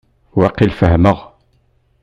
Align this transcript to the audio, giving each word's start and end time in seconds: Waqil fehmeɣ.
Waqil 0.37 0.71
fehmeɣ. 0.79 1.19